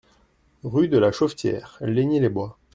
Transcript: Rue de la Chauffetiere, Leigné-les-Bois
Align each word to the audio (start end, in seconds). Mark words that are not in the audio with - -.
Rue 0.63 0.87
de 0.87 0.97
la 0.97 1.11
Chauffetiere, 1.11 1.77
Leigné-les-Bois 1.81 2.57